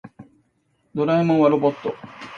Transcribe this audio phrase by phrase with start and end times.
[0.95, 1.93] ドラえもんはロボット。